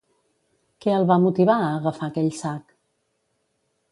[0.85, 2.75] Què el va motivar a agafar aquell sac?